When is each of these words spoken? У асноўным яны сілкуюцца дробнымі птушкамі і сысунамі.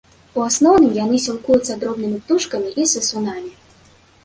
У 0.37 0.45
асноўным 0.45 0.95
яны 1.05 1.19
сілкуюцца 1.25 1.77
дробнымі 1.85 2.17
птушкамі 2.25 2.69
і 2.85 2.89
сысунамі. 2.95 3.51